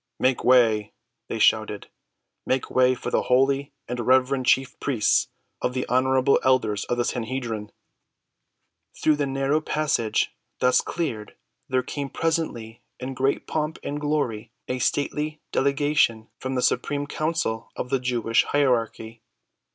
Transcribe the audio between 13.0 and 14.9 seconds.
great pomp and glory a